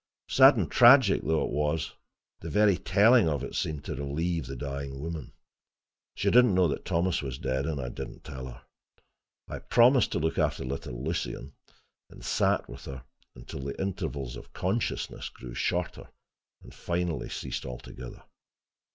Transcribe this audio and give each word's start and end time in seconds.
Sad 0.27 0.57
and 0.57 0.71
tragic 0.71 1.21
though 1.21 1.43
it 1.45 1.51
was, 1.51 1.93
the 2.39 2.49
very 2.49 2.75
telling 2.75 3.29
of 3.29 3.43
it 3.43 3.53
seemed 3.53 3.83
to 3.85 3.93
relieve 3.93 4.47
the 4.47 4.55
dying 4.55 4.99
woman. 4.99 5.31
She 6.15 6.31
did 6.31 6.43
not 6.43 6.55
know 6.55 6.67
that 6.69 6.85
Thomas 6.85 7.21
was 7.21 7.37
dead, 7.37 7.67
and 7.67 7.79
I 7.79 7.89
did 7.89 8.09
not 8.09 8.23
tell 8.23 8.47
her. 8.47 8.63
I 9.47 9.59
promised 9.59 10.11
to 10.13 10.19
look 10.19 10.39
after 10.39 10.65
little 10.65 11.03
Lucien, 11.03 11.53
and 12.09 12.25
sat 12.25 12.67
with 12.67 12.85
her 12.85 13.03
until 13.35 13.59
the 13.59 13.79
intervals 13.79 14.35
of 14.35 14.53
consciousness 14.53 15.29
grew 15.29 15.53
shorter 15.53 16.09
and 16.63 16.73
finally 16.73 17.29
ceased 17.29 17.63
altogether. 17.63 18.23